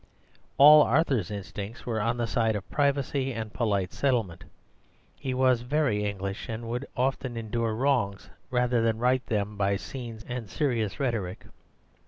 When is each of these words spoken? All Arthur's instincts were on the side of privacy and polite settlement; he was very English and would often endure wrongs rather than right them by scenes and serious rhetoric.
All 0.57 0.81
Arthur's 0.81 1.29
instincts 1.29 1.85
were 1.85 2.01
on 2.01 2.17
the 2.17 2.25
side 2.25 2.55
of 2.55 2.67
privacy 2.71 3.31
and 3.33 3.53
polite 3.53 3.93
settlement; 3.93 4.45
he 5.15 5.31
was 5.35 5.61
very 5.61 6.03
English 6.05 6.49
and 6.49 6.67
would 6.69 6.87
often 6.97 7.37
endure 7.37 7.75
wrongs 7.75 8.27
rather 8.49 8.81
than 8.81 8.97
right 8.97 9.23
them 9.27 9.57
by 9.57 9.75
scenes 9.75 10.25
and 10.27 10.49
serious 10.49 10.99
rhetoric. 10.99 11.45